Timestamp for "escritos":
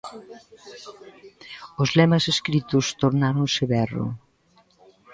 2.33-2.85